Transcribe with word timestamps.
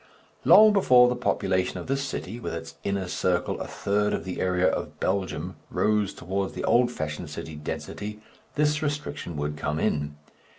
Long 0.45 0.73
before 0.73 1.07
the 1.07 1.15
population 1.15 1.77
of 1.77 1.85
this 1.85 2.03
city, 2.03 2.39
with 2.39 2.55
its 2.55 2.73
inner 2.83 3.07
circle 3.07 3.61
a 3.61 3.67
third 3.67 4.13
of 4.15 4.23
the 4.25 4.41
area 4.41 4.65
of 4.67 4.99
Belgium, 4.99 5.57
rose 5.69 6.11
towards 6.11 6.53
the 6.53 6.63
old 6.63 6.89
fashioned 6.91 7.29
city 7.29 7.55
density, 7.55 8.19
this 8.55 8.81
restriction 8.81 9.37
would 9.37 9.57
come 9.57 9.79
in. 9.79 10.15